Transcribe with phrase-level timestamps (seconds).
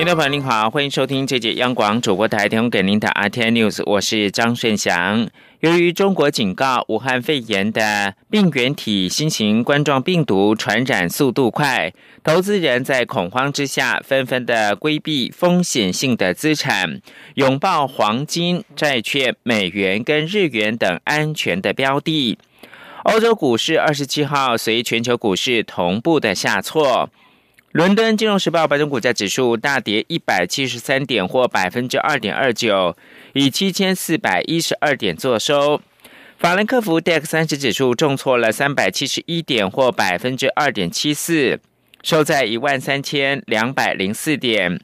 [0.00, 5.28] 听众朋友您好，欢迎收听这节央广主播台提供给您的 RT News，我是张顺祥。
[5.60, 11.92] 由于中国警告武汉肺炎的病原体新型冠状病毒传染速度快，
[12.24, 17.02] 投资人在恐慌之下纷纷的规避风险性的资产，
[17.34, 22.38] 拥抱黄金、债券、美元跟日元等安全的标的。
[23.04, 27.10] 欧洲股市二十七号随全球股市同步的下挫。
[27.72, 32.96] 伦敦金融时报白种股价指数大跌一百七十三点，或百分之二点二九，
[33.32, 35.80] 以七千四百一十二点作收。
[36.36, 41.60] 法兰克福 DAX 三十指数重挫了三百七十一点，或百分之二点七四，
[42.02, 44.80] 收在一万三千两百零四点。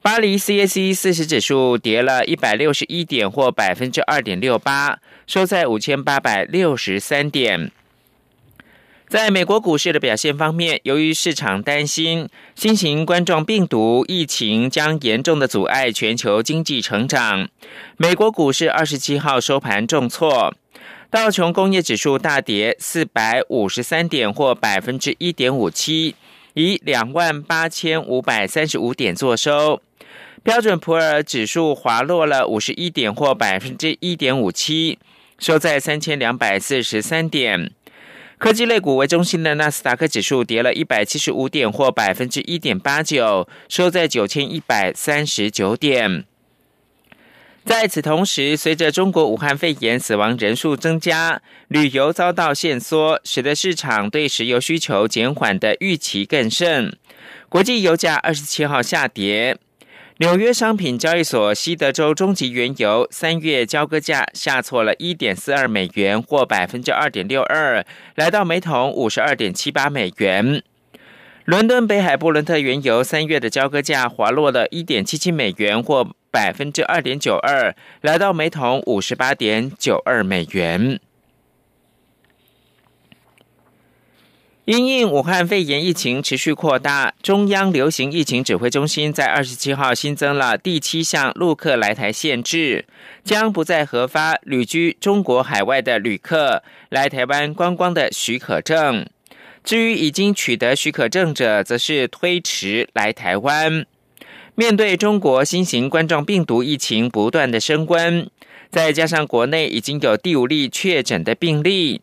[0.00, 7.70] 巴黎 CAC 四十指数跌了一百六十一点，或百分之二点六八，收在五千八百六十三点。
[9.14, 17.48] 在美国股市的表现方面，由于市场担心新型冠状病毒疫情将严重的阻碍全球经济成长，
[17.96, 20.52] 美国股市二十七号收盘重挫，
[21.12, 26.16] 道琼工业指数大跌四百五十三点，或百分之一点五七，
[26.54, 29.80] 以两万八千五百三十五点作收；
[30.42, 34.98] 标准普尔指数滑落了五十一点，或百分之一点五七，
[35.38, 37.70] 收在三千两百四十三点。
[38.38, 46.24] 科技类股为中心的纳斯达克指数跌了一百七十五点，或百分之一点八九，收在九千一百三十九点。
[47.64, 56.94] 在此同时，随着中国武汉肺炎死亡人数增加，旅游遭到限缩，使得市场对石油需求减缓的预期更甚。
[57.48, 59.56] 国际油价二十七号下跌。
[60.18, 67.84] 纽约商品交易所西德州中级原油三月交割价下挫了一点四二美元，或百分之二点六二，
[68.14, 70.62] 来到每桶五十二点七八美元。
[71.46, 81.00] 伦敦北海布伦特原油三月的交割价滑落了一点七七美元，或百分之二点九二，来到每桶五十八点九二美元。
[84.66, 92.86] 因应武汉肺炎疫情持续扩大，中央流行疫情指挥中心在二十七号新增了第七项陆客来台限制，
[93.22, 99.06] 将不再核发旅居中国海外的旅客来台湾观光的许可证。
[99.62, 103.84] 至于已经取得许可证者，则是推迟来台湾。
[104.54, 108.30] 面对中国新型冠状病毒疫情不断的升温，
[108.70, 112.00] 再加上国内已经有第五例确诊的病例。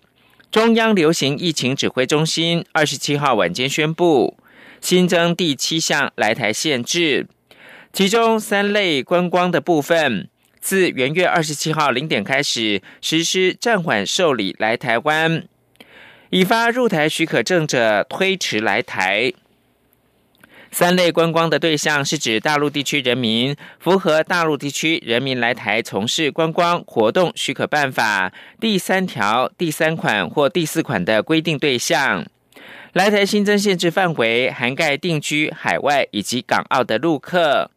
[0.52, 4.38] 中央流行疫情指挥中心二十七号晚间宣布，
[4.82, 7.26] 新增第七项来台限制，
[7.94, 10.28] 其中三类观光的部分，
[10.60, 15.48] 自元月二十七号零点开始实施暂缓受理来台湾，
[16.32, 19.32] 已发入台许可证者推迟来台。
[20.74, 32.26] 三类观光的对象是指大陆地区人民，符合大陆地区人民来台从事观光活动许可办法第三条第三款或第四款的规定对象。
[32.94, 37.70] 来台新增限制范围涵盖定居海外以及港澳的陆客，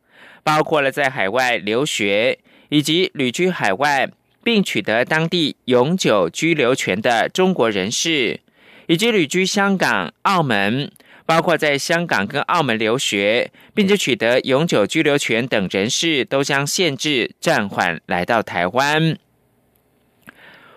[0.45, 2.39] 包括了在海外留学
[2.69, 4.09] 以及旅居海外
[4.45, 8.39] 并取得当地永久居留权的中国人士，
[8.87, 10.93] 以及旅居香港、澳门。
[11.27, 19.17] 包括在香港跟澳门留学，并且取得永久居留权等人士，都将限制暂缓来到台湾。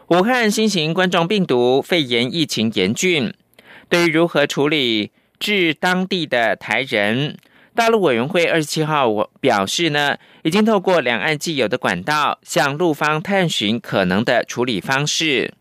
[0.08, 3.34] 武汉新型冠状病毒肺炎疫情严峻，
[3.90, 7.38] 对于如何处理至当地的台人，
[7.76, 15.54] 大陆委员会二十七号我表示呢，已经透过两岸既有的管道，向陆方探寻可能的处理方式。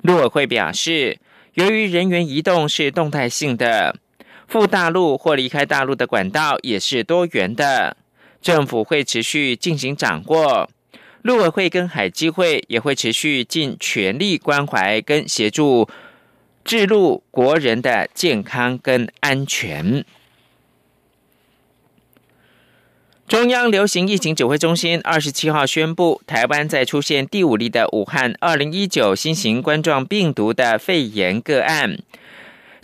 [0.00, 1.18] 陆委会表示，
[1.52, 3.96] 由于人员移动是动态性的。
[4.48, 7.96] 赴大陆或离开大陆的管道也是多元的，
[8.40, 10.70] 政府会持续进行掌握，
[11.22, 15.88] 陆委会跟海基会也会持续尽全力关怀跟协助，
[16.64, 20.04] 治路国人的健康跟安全。
[23.26, 31.98] 中央流行疫情指挥中心二十七号宣布，台湾在出现第五例的武汉二零一九新型冠状病毒的肺炎个案。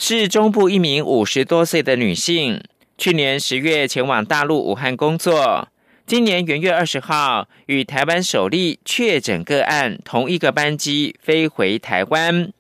[0.05, 2.61] 是中部一名五十多岁的女性，
[2.99, 5.69] 去年十月前往大陆武汉工作，
[6.05, 12.51] 今年元月二十号与台湾首例确诊个案同一个班机飞回台湾，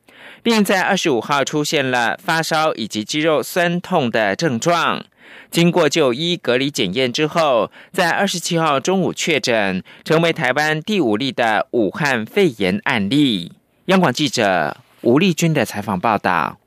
[0.40, 5.04] 并在二十五号出现了发烧以及肌肉酸痛的症状，
[5.50, 13.50] 经过就医隔离检验之后，在二十七号中午确诊，成为台湾第五例的武汉肺炎案例。
[13.86, 16.58] 央广记者吴丽君的采访报道。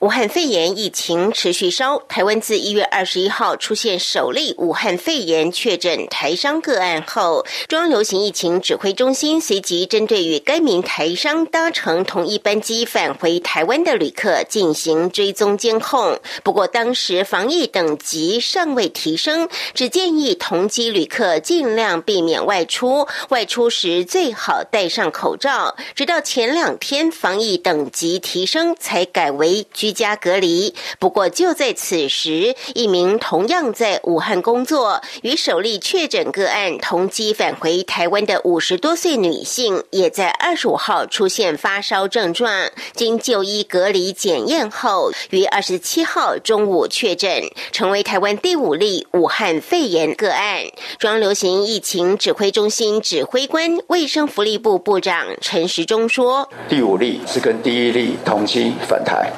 [0.00, 16.18] 武汉肺炎疫情持续烧，台湾自一月二十一号出现首例武汉肺炎确诊台商个案后，中央流行疫情指挥中心随即针对与该名台商搭乘同一班机返回台湾的旅客进行追踪监控。
[16.42, 25.76] 不过，当时防疫等级尚未提升，只建议同机旅客尽量避免外出，外出时最好戴上口罩。
[25.94, 29.49] 直到前两天防疫等级提升，才改为。
[29.72, 30.74] 居家隔离。
[30.98, 42.70] 不过，就在此时，一名同样在武汉工作、与首例确诊个案同机返回台湾的五十多岁女性，也在二十五号出现发烧症状。
[42.94, 47.42] 经就医隔离检验后，于二十七号中午确诊，
[47.72, 50.64] 成为台湾第五例武汉肺炎个案。
[50.98, 59.30] 中流行疫情指挥中心指挥官、卫生福利部部长陈时中说：“第五例是跟第一例同机返台。”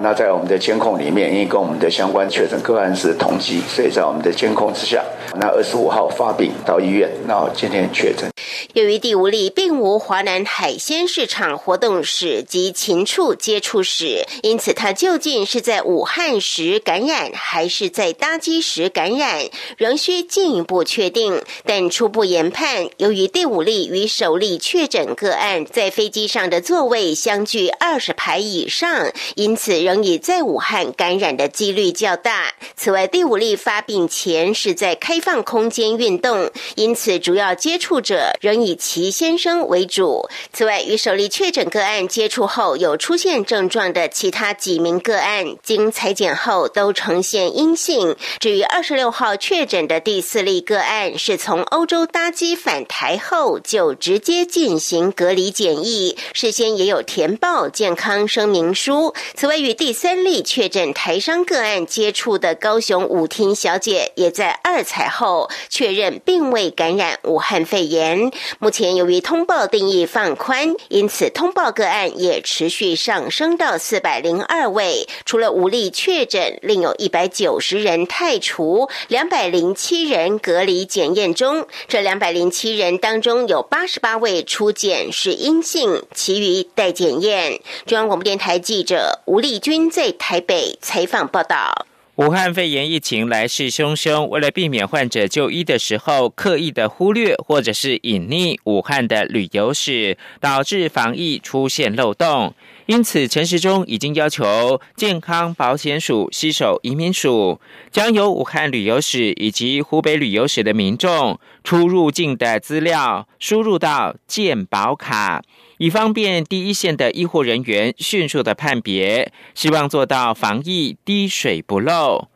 [0.00, 5.02] 那在我们的监控里面，因为跟我们的相关确诊个案是同期，所以在我们的监控之下，
[5.36, 8.30] 那二十五号发病到医院，那今天确诊。
[8.74, 19.44] 由于第五例并无华南海鲜市场活动史及禽畜接触史，因此他究竟是在武汉时感染，还是在搭机时感染，
[19.78, 21.42] 仍需进一步确定。
[21.64, 32.52] 但初步研判，由于第五例与首例确诊个案在飞机上的座位相距二十排以上，因此仍以在武汉感染的几率较大。
[32.74, 38.32] 此外，第五例发病前是在开放空间运动，因此主要接触者。
[38.40, 40.28] 仍以其先生为主。
[40.52, 48.16] 此外，与首例确诊个案接触后有出现症状的其他几名个案，经裁剪后都呈现阴性。
[48.40, 59.14] 至于二十六号确诊的第四例个案，是从欧洲搭机返台后就直接进行隔离检疫，事先也有填报健康声明书。
[59.34, 68.32] 此外，与第三例确诊台商个案接触的高雄舞厅小姐，也在二采后确认并未感染武汉肺炎。
[68.58, 75.06] 目前由于通报定义放宽，因此通报个案也持续上升到四百零二位。
[75.26, 81.66] 除了无例确诊，另有一百九十人太除，两百零七人隔离检验中。
[81.86, 87.60] 这两百零七人当中，有八十八位初检是阴性，其余待检验。
[87.84, 91.88] 中央广播电台记者吴丽均在台北采访报道。
[92.14, 102.54] 武汉肺炎疫情来势汹汹，为了避免患者就医的时候刻意的忽略或者是隐匿武汉的旅游史，导致防疫出现漏洞。
[102.86, 107.60] 因此，陈时中已经要求健康保险署携手移民署，
[107.90, 115.42] 将有武汉旅游史以及湖北旅游史的民众出入境的资料输入到健保卡。
[115.78, 122.28] 以方便第一线的医护人员迅速的判别，希望做到防疫滴水不漏，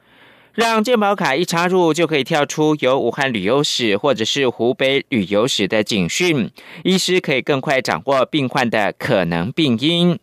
[0.53, 6.51] 让健保卡一插入就可以跳出有武汉旅游史或者是湖北旅游史的警讯，
[6.85, 10.19] 医师可以更快掌握病患的可能病因。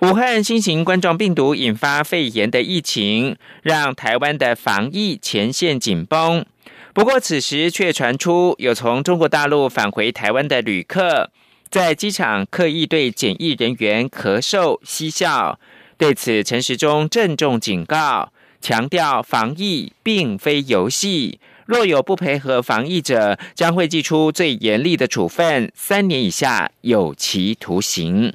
[0.00, 6.44] 武汉新型冠状病毒引发肺炎的疫情，让台湾的防疫前线紧绷。
[6.92, 11.30] 不过此时却传出有从中国大陆返回台湾的旅客。
[11.68, 15.58] 在机场刻意对检疫人员咳嗽嬉笑，
[15.98, 28.32] 对此陈时中郑重警告，强调防疫并非游戏，若有不配合防疫者，将会寄出最严厉的处分，三年以下有期徒刑。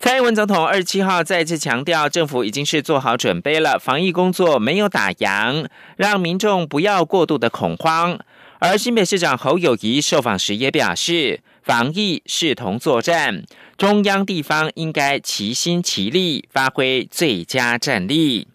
[0.00, 5.66] 蔡英文总统二十七号再次强调，政府已经是做好准备了，防疫工作没有打烊，
[5.96, 8.18] 让民众不要过度的恐慌。
[8.58, 13.42] 而新北市长侯友谊受访时也表示，防疫视同作战，
[13.76, 18.48] 中央地方应该齐心齐力，发挥最佳战力。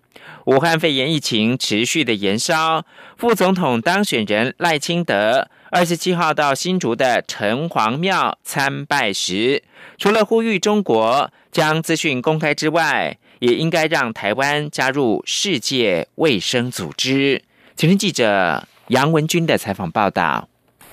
[0.45, 2.85] 武汉肺炎疫情持续的延烧，
[3.17, 9.61] 副总统当选人赖清德二十七号到新竹的城隍庙参拜时，
[9.97, 17.43] 除了呼吁中国将资讯公开之外，也应该让台湾加入世界卫生组织。
[17.75, 18.67] 请听记者。
[18.89, 20.49] 杨文军的采访报道。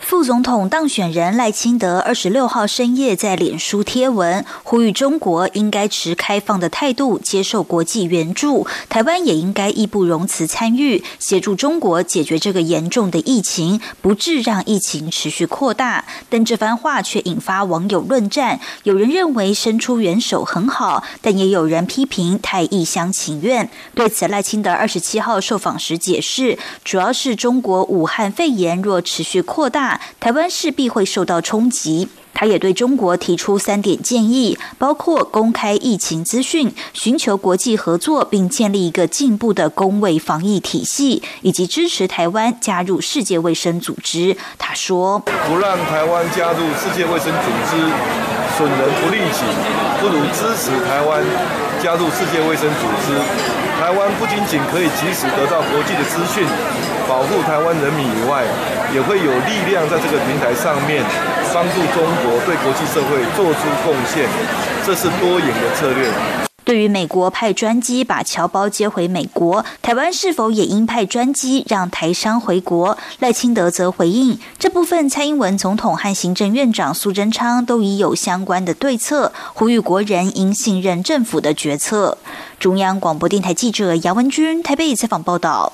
[0.07, 16.05] 副总统当选人赖清德二十六号深夜在脸书贴文，呼吁中国应该持开放的态度接受国际援助，台湾也应该义不容辞参与，协助中国解决这个严重的疫情，不致让疫情持续扩大。
[16.31, 23.69] 但这番话却引发网友论战，有人认为伸出援手很好，但也有人批评太一厢情愿。
[23.97, 29.96] 对此，赖清德二十七号受访时解释，主要是中国武汉肺炎若持续扩大。
[30.21, 32.09] 台湾势必会受到冲击。
[32.39, 44.37] 他也对中国提出三点建议，包括公开疫情资讯、寻求国际合作，并建立一个进步的公卫防疫体系，以及支持台湾加入世界卫生组织。
[44.59, 47.79] 他说：“不让台湾加入世界卫生组织，
[48.59, 49.41] 损人不利己，
[49.99, 51.25] 不如支持台湾
[51.87, 53.15] 加入世界卫生组织。
[53.79, 56.45] 台湾不仅仅可以及时得到国际的资讯。”
[57.07, 58.43] 保护台湾人民以外，
[58.93, 61.05] 也会有力量在这个平台上面
[61.55, 64.27] 帮助中国对国际社会做出贡献，
[64.85, 66.46] 这是多赢的策略。
[66.67, 72.99] 对于美国派专机把侨胞接回美国，台湾是否也应派专机让台商回国？
[73.21, 82.19] 赖清德则回应这部分，蔡英文总统和行政院长苏贞昌都已有相关的对策，呼吁国人应信任政府的决策。
[82.59, 85.73] 中央广播电台记者杨文君台北采访报道。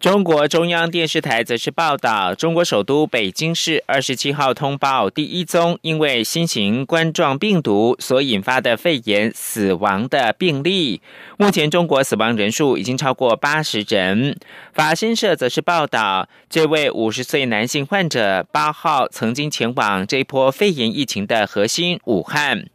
[0.00, 11.02] 中国中央电视台则是报道，中国首都北京市二十七号通报第一宗因为新型冠状病毒所引发的肺炎死亡的病例。
[11.36, 14.38] 目前中国死亡人数已经超过八十人。
[14.72, 22.66] 法新社则是报道，这位五十岁男性患者八号曾经前往这波肺炎疫情的核心武汉，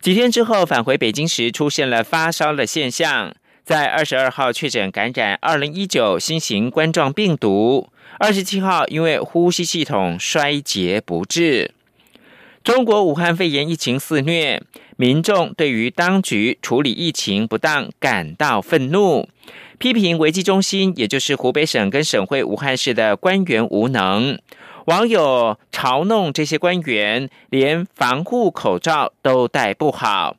[0.00, 3.34] 几天之后返回北京时出现了发烧的现象。
[3.66, 7.88] 在二十二号确诊感染二零一九新型冠状病毒，
[8.20, 11.72] 二十七号因为呼吸系统衰竭不治。
[12.62, 14.62] 中国武汉肺炎疫情肆虐，
[14.96, 19.28] 民众对于当局处理疫情不当感到愤怒，
[19.78, 24.38] 批评危机中心，也就是湖北省跟省会武汉市的官员无能。
[24.84, 30.36] 网友嘲弄这些官员连防护口罩都戴不好。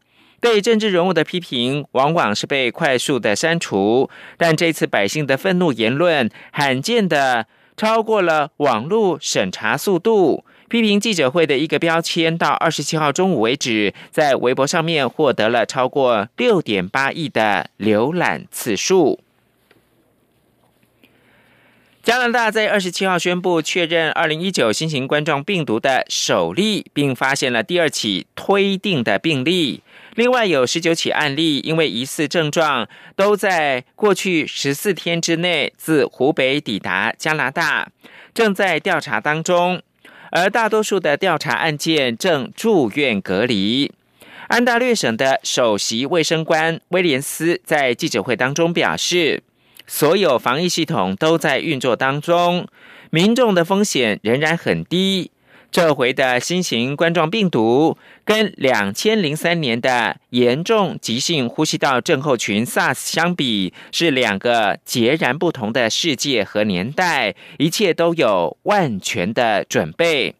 [0.47, 4.09] 对政治人物的批评，往往是被快速的删除。
[4.37, 10.45] 但这次百姓的愤怒言论，罕见的超过了网络审查速度。
[10.69, 19.19] 批评记者会的一个标签，到二十七号中午为止，在微博上面获得了超过六点八亿的浏览次数。
[22.01, 29.83] 加拿大在二十七号宣布确认二零一九新型冠状病毒的首例，并发现了第二起推定的病例。
[30.17, 37.91] 另外有十九起案例，因为疑似症状都在过去十四天之内自湖北抵达加拿大，
[38.33, 39.79] 正在调查当中。
[40.31, 43.91] 而大多数的调查案件正住院隔离。
[44.47, 49.43] 安大略省的首席卫生官威廉斯在记者会当中表示，
[49.85, 52.67] 所有防疫系统都在运作当中，
[53.11, 55.29] 民众的风险仍然很低。
[55.69, 70.35] 这回的新型冠状病毒跟两千零三年的严重急性呼吸道症候群 SARS 相比，是两个截然不同的世界和年代，一切都有万全的准备。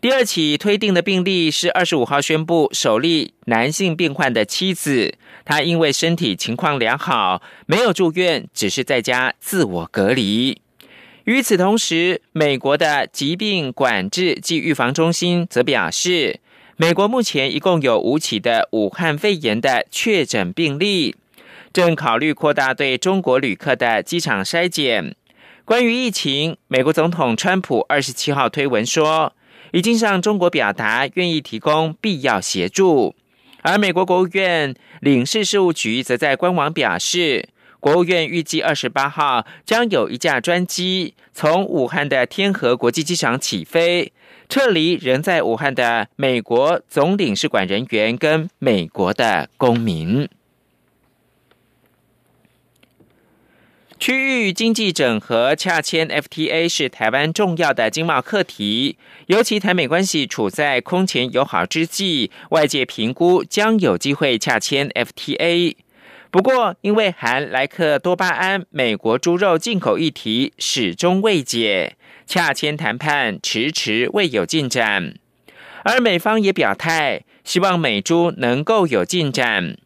[0.00, 10.60] 第二起推定的病例是二十五号宣布首例男性病患的妻子，她因为身体情况良好，没有住院，只是在家自我隔离。
[11.24, 16.40] 与此同时，美国的疾病管制及预防中心则表示，
[16.76, 21.14] 美国目前一共有五起的武汉肺炎的确诊病例，
[21.74, 25.14] 正考虑扩大对中国旅客的机场筛检。
[25.66, 29.34] 关于疫情，美国总统川普二十七号推文说，
[29.72, 33.14] 已经向中国表达愿意提供必要协助。
[33.60, 37.50] 而美国国务院领事事务局则在官网表示。
[37.80, 44.12] 国务院预计二十八号将有一架专机从武汉的天河国际机场起飞，
[44.50, 50.28] 撤离仍在武汉的美国总领事馆人员跟美国的公民。
[53.98, 58.96] 区域经济整合洽签 FTA 是台湾重要的经贸课题，
[59.26, 65.76] 尤其台美关系处在空前友好之际，外界评估将有机会洽签 FTA。
[66.30, 75.14] 不过，因为含莱克多巴胺美国猪肉进口议题始终未解，洽签谈判迟迟未有进展。
[75.82, 79.76] 而美方也表态，希望美猪能够有进展。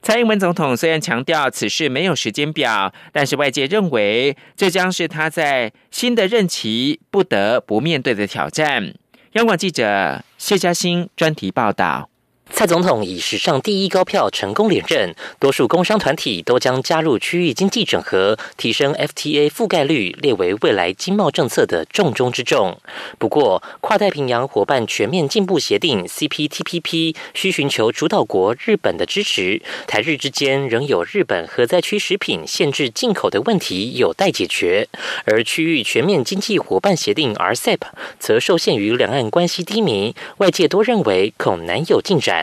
[0.00, 8.94] 蔡英文总统虽然强调此事没有时间表，但是外界认为这将是他在新的任期不得不面对的挑战。
[9.32, 12.08] 央广记者谢嘉欣专题报道。
[12.52, 22.78] 蔡总统以史上第一高票成功连任，多数工商团体都将加入区域经济整合、提升 FTA 覆盖率列为未来经贸政策的重中之重。
[23.18, 34.86] 不过，跨太平洋伙伴全面进步协定 （CPTPP） 需寻求主导国日本的支持，台日之间仍有日本核灾区食品限制进口的问题有待解决，
[35.24, 37.80] 而区域全面经济伙伴协定 （RCEP）
[38.18, 42.39] 则受限于两岸关系低迷，外界多认为恐难有进展。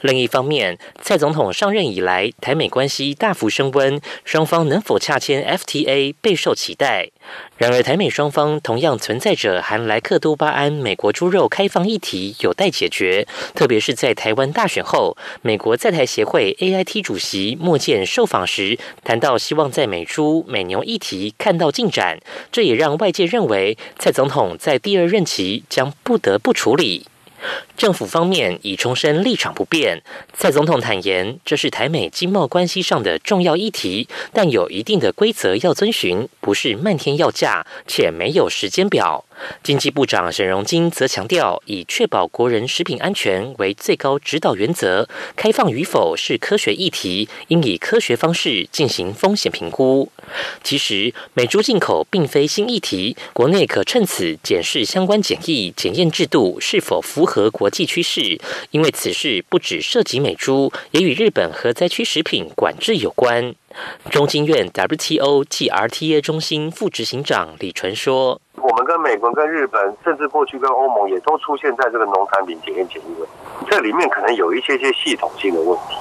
[0.00, 7.10] 另一方面，蔡总统上任以来，台美关系大幅升温，双方能否洽签 FTA 备受期待。
[7.58, 22.18] 然而，台美双方同样存在着含莱克多巴胺美国猪肉开放议题有待解决，特别是在台湾大选后，美国在台协会 AIT 主席莫健受访时谈到，希望在美猪美牛议题看到进展，
[22.50, 27.06] 这也让外界认为蔡总统在第二任期将不得不处理。
[27.78, 30.02] 政府方面已重申立场不变。
[30.34, 39.24] 蔡总统坦言，这是台美经贸关系上的重要议题，但有一定的规则要遵循，不是漫天要价，且没有时间表。
[39.62, 50.10] 经济部长沈荣金则强调，以确保国人食品安全为最高指导原则，开放与否是科学议题，应以科学方式进行风险评估。
[50.64, 58.38] 其实，美猪进口并非新议题，国内可趁此检视相关检疫检验制度是否符合国际趋势，
[58.70, 63.54] 因为此事不只涉及美猪，也与日本核灾区食品管制有关。
[64.10, 68.40] 中经院 WTO GRTA 中心副执行长李纯说。
[68.56, 73.34] 我们跟美国、跟日本，甚至过去跟欧盟，也都出现在这个农产品检验检疫问题。
[73.70, 75.94] 这里面可能有一些些系统性的问题，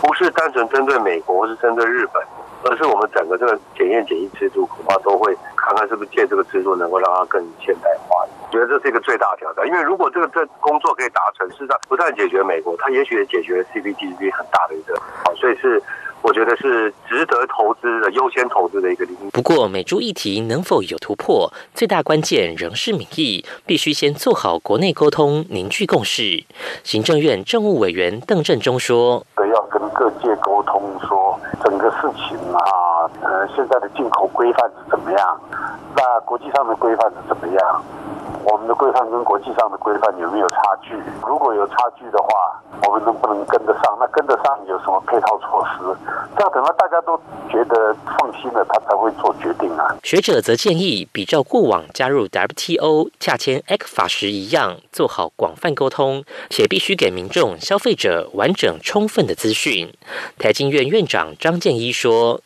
[0.00, 2.22] 不是单纯针对美国是针对日本，
[2.64, 8.24] 而是我们整个这个检验检疫制度，恐怕都会看看是不是借这个制度能够让它更现代化。
[8.40, 15.82] 我觉得这是一个最大挑战，因为如果这个这工作可以达成，事实上不但解决美国，它也许也解决 CPTPP 很大的一个好，所以是。
[16.24, 19.30] 我觉得是值得投资的优先投资的一个领域。
[19.32, 26.44] 不过，美猪议题能否有突破，最大关键仍是民意，必须先做好国内沟通，凝聚共识。
[26.84, 35.40] 行政院政务委员邓振中说：“要跟各界沟通，说整个事情啊，呃，现在的进口规范是怎么样？
[35.94, 37.82] 那国际上的规范是怎么样？
[38.44, 40.96] 我们的规范跟国际上的规范有没有差距？
[41.26, 42.28] 如果有差距的话，
[42.86, 43.96] 我们能不能跟得上？
[44.00, 45.96] 那跟得上有什么配套措施？
[46.36, 47.16] 这样等到大家都
[47.48, 49.94] 觉得放心了，他才会做决定啊。
[50.02, 59.92] 学者则建议，比照过往加入 WTO、洽签 X 法时一样，做好广泛沟通，且必须给民众、消费者完整充分的资讯。
[60.38, 62.40] 台经院院长张建一说。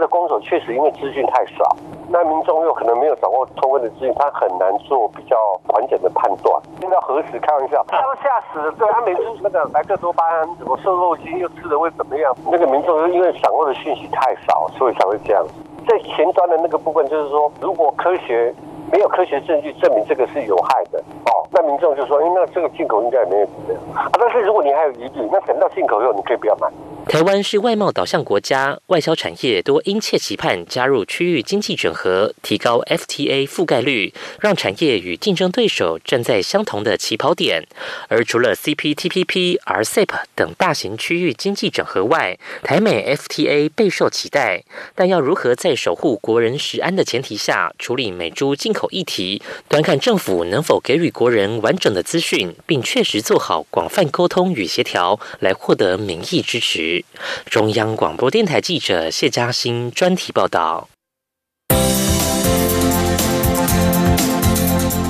[0.00, 1.76] 的工手确实因为资讯太少，
[2.08, 5.36] 那民众又可能没有掌握充分的资讯，他很难做比较
[5.74, 6.62] 完整的判断。
[6.80, 8.72] 听到核实，开玩笑，他要吓死了。
[8.78, 12.34] 对他每次那个莱克多巴胺什么瘦肉精又吃了会怎么样？
[12.50, 15.44] 那个民众又因为掌握的讯息太少，所以才会这样。
[15.86, 18.54] 在前端的那个部分，就是说，如果科学
[18.90, 23.82] 没有科学证据证明这个是有害的哦，那民众就说，哎，那这个进口应该也没有怎么样。
[23.94, 26.68] 啊，但是如果你还有疑虑，那等到进口以后，你可以不要买。
[27.10, 37.66] 台湾是外贸导向国家，外销产业多殷切期盼加入区域经济整合，提高 FTA 覆盖率，让产业与竞争对手站在相同的起跑点。
[38.06, 44.62] 而除了 CPTPP、RCEP 等大型区域经济整合外，台美 FTA 备受期待。
[44.94, 56.99] 但要如何在守护国人食安的前提下处理美猪进口议题，端看政府能否给予国人完整的资讯，并确实做好广泛沟通与协调，来获得民意支持。
[57.46, 60.88] 中央广播电台记者谢嘉欣专题报道。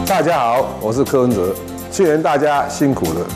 [0.07, 1.55] 大家好，我是柯文哲。
[1.93, 3.27] 去年大家辛苦了，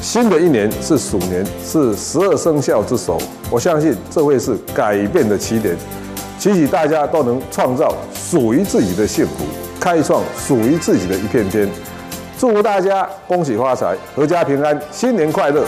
[0.00, 3.18] 新的一年是鼠年，是十二生肖之首。
[3.50, 5.76] 我相信这会是改变的起点，
[6.38, 9.44] 祈许大家都能创造属于自己的幸福，
[9.80, 11.68] 开创属于自己的一片天。
[12.38, 15.66] 祝福大家恭喜发财，阖家平安，新年快乐！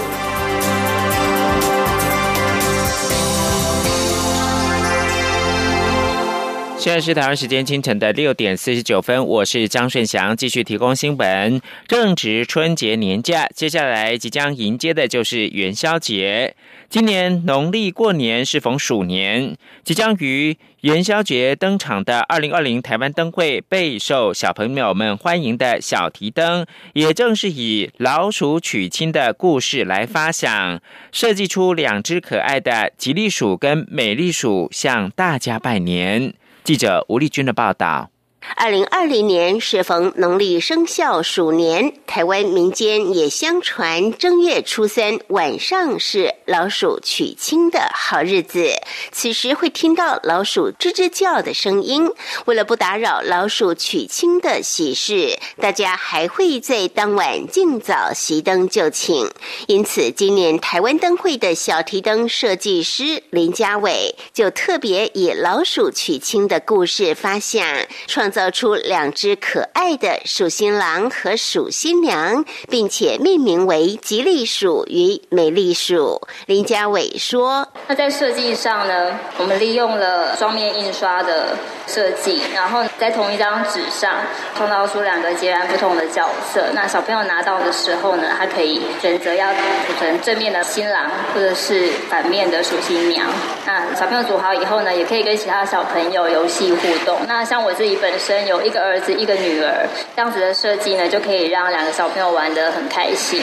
[6.80, 11.60] 现在是台湾时间清晨的六点四十九分，我是张顺祥，继续提供新闻。
[11.86, 16.56] 正值春节年假，接下来即将迎接的就是元宵节。
[16.88, 26.64] 今年农历过年是逢鼠年，即将于元宵节登场的二零二零台湾灯会备受小朋友们欢迎的小提灯，
[26.94, 30.80] 也正是以老鼠娶亲的故事来发想，
[31.12, 36.32] 设计出两只可爱的吉利鼠跟美丽鼠，向大家拜年。
[36.70, 38.12] 记者吴丽君的报道。
[38.56, 48.72] 二零二零年适逢农历生肖鼠年，台湾民间也相传正月初三晚上是老鼠娶亲的好日子。
[49.12, 52.10] 此时会听到老鼠吱吱叫的声音。
[52.46, 59.28] 为了不打扰老鼠娶亲的喜事，大家还会在当晚尽早熄灯就寝。
[59.68, 67.66] 因此，今年台湾灯会的小提灯设计师林家伟就特别以老鼠娶亲的故事发想
[68.06, 68.29] 创。
[68.30, 76.20] 造出两只可爱的鼠新郎和鼠新娘，并且命名为吉利鼠与美丽鼠。
[76.46, 84.10] 林家伟说：“那在设计上呢，我们利用了双面印刷的设计，然后在同一张纸上
[84.54, 86.66] 创造出两个截然不同的角色。
[86.74, 93.26] 那小朋友拿到的时候呢，他可以选择要组成正面的新郎，或者是反面的鼠新娘。
[93.66, 97.18] 那小朋友组好以后呢，也可以跟其他小朋友游戏互动。
[97.26, 98.19] 那像我自己本。
[98.20, 103.42] 生有一个儿子，一个女儿，这样子的设计呢，就可以让两个小朋友玩得很开心。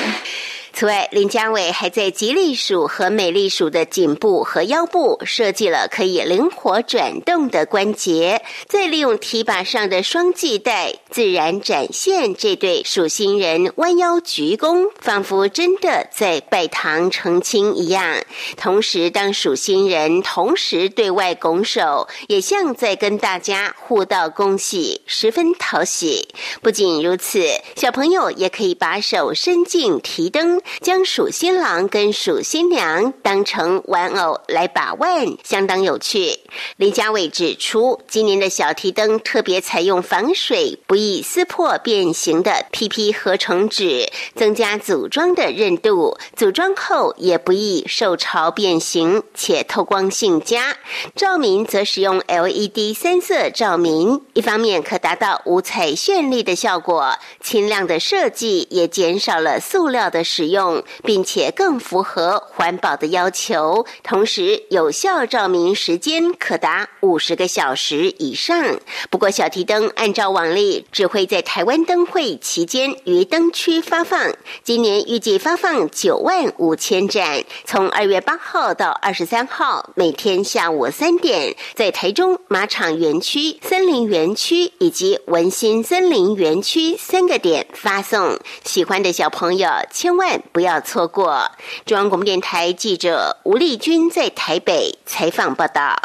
[0.79, 18.17] 此外，林家伟还在吉利鼠和美丽鼠的颈部和腰部设计了可以灵活转动的关节，再利用提把上的双系带，自然展现这对鼠星人弯腰鞠躬，仿佛真的在拜堂成亲一样。
[18.55, 26.27] 同时，当属新人同时对外拱手，也像在跟大家互道恭喜，十分讨喜。
[26.61, 27.41] 不仅如此，
[27.75, 30.61] 小朋友也可以把手伸进提灯。
[30.81, 36.39] 将鼠新郎跟鼠新娘当成玩偶来把玩，相当有趣。
[36.77, 50.77] 林家伟指出，今年的小提灯特别采用防水、不易撕破、变形的 PP 合成纸，增加组装的韧度，组装后也不易受潮变形，且透光性佳。
[51.15, 60.56] 照明则使用 LED 三色照明，一方面可达到五彩绚丽的效果，轻量的设计也减少了塑料的使用。
[60.57, 68.79] 用，并且更符合环保的要求，同时有效照明时间可达五十个小时以上。
[69.11, 74.33] 不过，小提灯按照往例只会在台湾灯会期间于灯区发放。
[74.63, 88.39] 今年预计发放九万五千盏，从二月八号到二十三号，每天下午三点，在台中马场园区、森林园区以及文心森林园区三个点发送。
[88.63, 90.41] 喜欢的小朋友千万。
[90.51, 91.51] 不要错过！
[91.85, 95.95] 中央广播电台记者吴丽君在台北采访报道。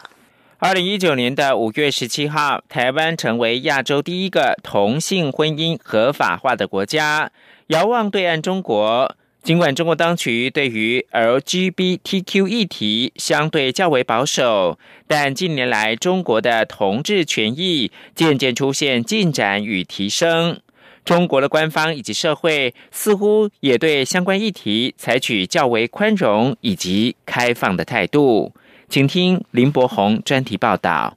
[0.58, 7.32] 二零一九年的五月十七号，台湾成为亚洲第一个同性婚姻合法化的国家。
[7.68, 14.78] 遥望对岸中国，尽管中国当局对于 LGBTQ 议题相对较为保守，
[15.08, 20.60] 但近年来中国的同志权益渐渐出现进展与提升。
[21.04, 28.52] 中国的官方以及社会似乎也对相关议题采取较为宽容以及开放的态度。
[28.88, 31.16] 请听林伯宏专题报道。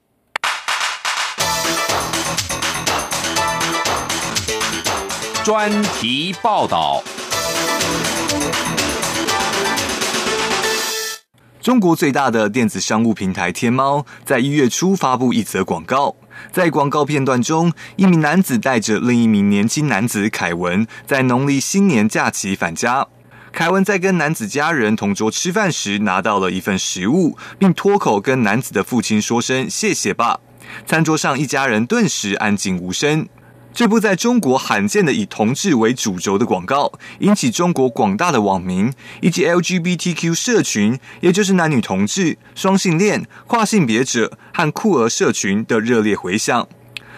[5.44, 7.04] 专题报道。
[11.62, 16.16] 中国最大的电子商务平台天猫在一月初发布一则广告。
[16.52, 23.08] 在广告片段中，一名男子带着另一名年轻男子凯文，在农历新年假期返家。
[23.52, 30.40] 凯文在跟男子家人同桌吃饭时，拿到了一份食物，并脱口跟男子的父亲说声“谢谢吧”。
[30.86, 33.28] 餐桌上一家人顿时安静无声。
[33.76, 46.66] 这部在中国罕见的以同志为主轴的广告，引起中国广大的网民以及 LGBTQ 社群，也就是男女同志、双性恋、跨性别者和酷儿社群的热烈回响。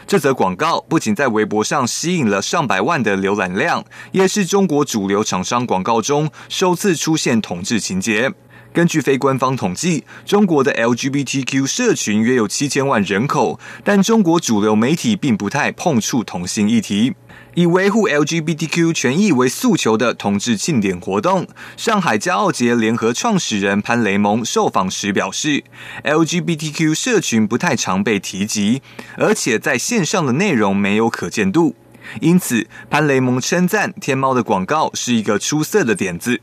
[0.07, 8.33] 这则广告不仅在微博上吸引了上百万的浏览量，也是中国主流厂商广告中首次出现同志情节。
[8.77, 17.15] 根据非官方统计，中国的 LGBTQ 社群约有七千万人口，但中国主流媒体并不太碰触同性议题。
[17.55, 25.63] 以维护 LGBTQ 权益为诉求的同志庆典活动，上海骄傲节联合创始人潘雷蒙受访时表示
[26.03, 28.83] ，LGBTQ 社群不太常被提及，
[29.17, 31.75] 而且在线上的内容没有可见度。
[32.21, 36.39] 因此，潘雷蒙称赞天猫的广告是一个出色的点子。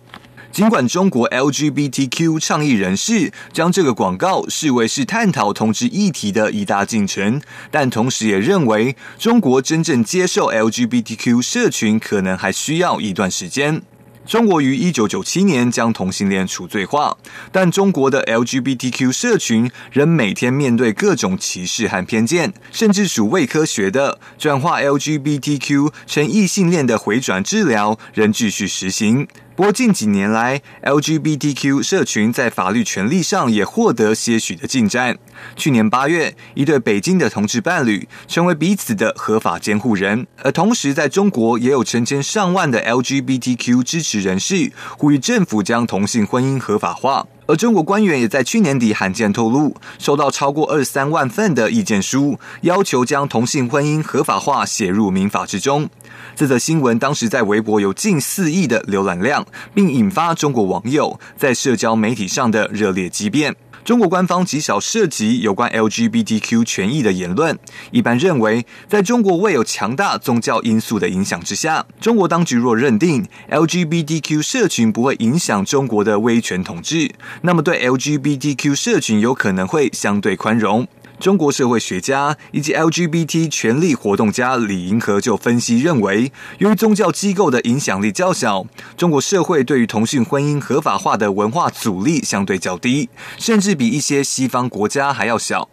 [0.55, 13.83] 尽管中国 LGBTQ 倡议人士将这个广告视为是探讨同志议题的一大进程，但同时也认为中国真正接受 LGBTQ 社群可能还需要一段时间。
[14.25, 17.19] 中国于一九九七年将同性恋除罪化，
[17.51, 29.27] 但中国的 LGBTQ 社群仍每天面对各种歧视和偏见，甚至属未科学的转化 LGBTQ 成异性恋的回转治疗仍继续实行。
[29.57, 35.17] 不过近几年来，LGBTQ 社群在法律权利上也获得些许的进展。
[35.55, 47.25] 去年八月，一对北京的同志伴侣成为彼此的合法监护人，而同时在中国也有成千上万的 LGBTQ 支持人士呼吁政府将同性婚姻合法化。
[47.47, 55.89] 而中国官员也在去年底罕见透露，收到超过二十三万份的意见书，要求将同性婚姻合法化写入民法之中。
[56.35, 63.55] 这则新闻当时在微博有近四亿的浏览量，并引发中国网友在社交媒体上的热烈激辩。
[63.85, 67.59] 中国官方极少涉及有关 LGBTQ 权益的言论，
[67.91, 80.89] 一般认为，在中国未有强大宗教因素的影响之下，中国当局若认定 LGBTQ 社群不会影响中国的威权统治，那么对 LGBTQ 社群有可能会相对宽容。
[81.25, 93.09] 中国社会学家以及 LGBT 权利活动家李银河就分析认为，由于宗教机构的影响力较小，中国社会对于同性婚姻合法化的文化阻力相对较低，
[93.39, 95.71] 甚至比一些西方国家还要小。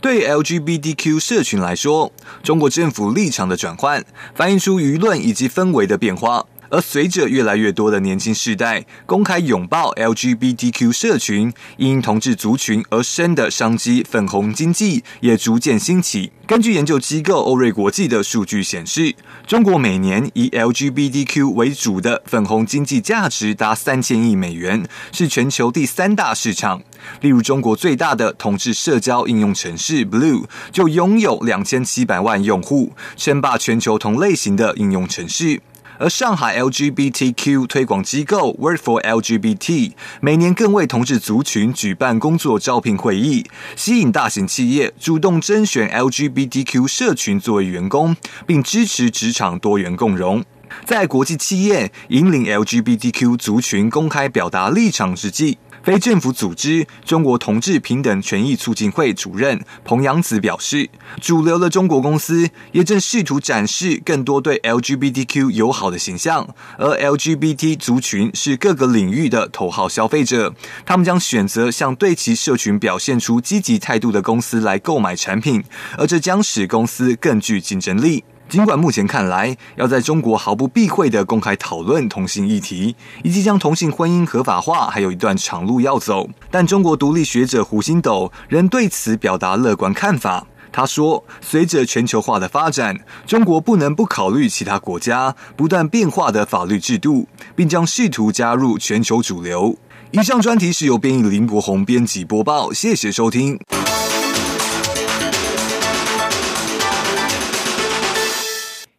[0.00, 6.44] 对 LGBTQ 社群来说，中国政府立场的转换，反映出舆论以及氛围的变化。
[6.70, 16.32] 而随着越来越多的年轻世代公开拥抱 LGBTQ 社群，因同志族群而生的商机“粉红经济”也逐渐兴起。
[16.46, 19.14] 根据研究机构欧瑞国际的数据显示，
[19.46, 26.82] 中国每年以 LGBTQ 为主的粉红经济价值达三千亿美元，是全球第三大市场。
[27.20, 35.60] 例如，中国最大的同志社交应用程式 Blue 就拥有两千七百万用户，称霸全球同类型的应用程式。
[35.98, 50.44] 而上海 LGBTQ 推广机构 Word for LGBT 每年更为同志族群举办工作招聘会议，吸引大型企业主动甄选 LGBTQ 社群作为员工，并支持职场多元共融。
[50.84, 55.58] 在国际企业引领 LGBTQ 族群公开表达立场之际。
[55.88, 60.86] 非政府组织中国同志平等权益促进会主任彭阳子表示，
[61.18, 66.46] 主流的中国公司也正试图展示更多对 LGBTQ 友好的形象，
[66.76, 75.64] 而 LGBT 族群是各个领域的头号消费者，他们将选择向对其社群表现出积极态度的公司来购买产品，
[75.96, 78.24] 而这将使公司更具竞争力。
[78.48, 90.46] 尽管目前看来，要在中国毫不避讳的公开讨论同性议题，以及将同性婚姻合法化，还有一段长路要走，但中国独立学者胡星斗仍对此表达乐观看法。
[90.72, 99.76] 他说：“随着全球化的发展，中国不能不考虑其他国家不断变化的法律制度，并将试图加入全球主流。”
[100.12, 103.58] 以上专题是由编译林国宏编辑播报，谢谢收听。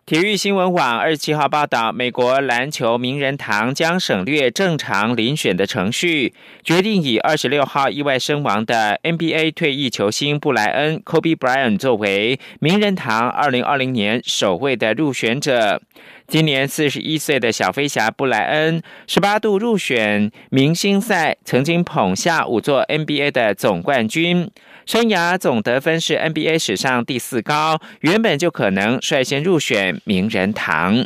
[0.09, 15.79] 体育新闻网二十七号报道，美国篮球名人堂将省略正常遴选的程序，决定以二十六号意外身亡的 NBA 退役球星布莱恩 （Kobe Bryant） 作为名人堂二零二零年首位的入选者。
[16.27, 24.49] 今年四十一岁的小飞侠布莱恩，十八度入选明星赛，曾经捧下五座 NBA 的总冠军。
[24.89, 31.06] 生涯总得分是 NBA 史上第四高，原本就可能率先入选名人堂。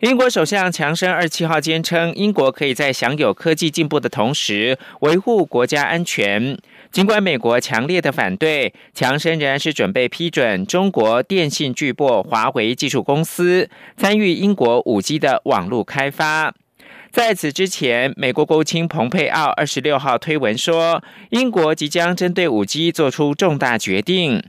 [0.00, 6.58] 英国首相强生二七号坚称，英国可以在享有科技进步的同时维护国家安全。
[6.92, 16.52] 尽管美国强烈的反对，强生仍然是准备批准中国电信巨擘华为技术公司参与英国五 G 的网络开发。
[17.14, 21.00] 在此之前，美国国务卿蓬佩奥二十六号推文说，
[21.30, 24.42] 英国即将针对五 G 做出重大决定。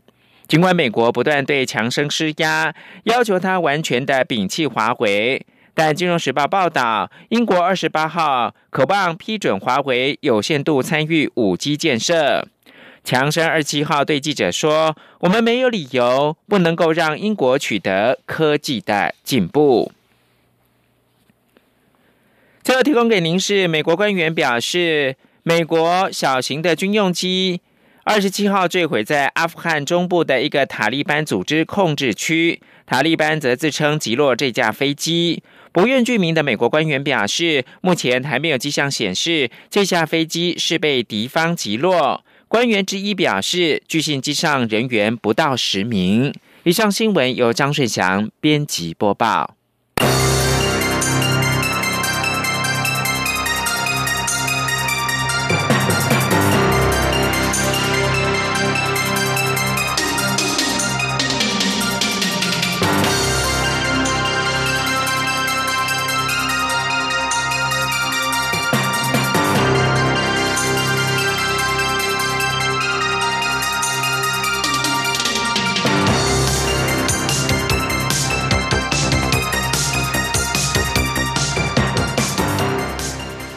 [0.48, 2.74] 尽管美国不断对强生施压，
[3.04, 12.48] 要求他完全的摒弃华为，但《金融时报》报道，英国二十八号渴望批准华为有限度参与五 G 建设。
[13.04, 19.92] 强生二七号对记者说：“我们没有理由不能够让英国取得科技的进步。”
[22.66, 27.62] 最后提供给您是美国官员表示，美国小型的军用机
[28.04, 35.44] 二十七号坠毁在阿富汗中部的一个塔利班组织控制区，塔利班则自称击落这架飞机。
[35.72, 42.26] 不愿具名的美国官员表示，目前还没有迹象显示这架飞机是被敌方击落。
[42.48, 46.34] 官员之一表示，据信机上人员不到十名。
[46.64, 49.56] 以上新闻由张顺祥编辑播报。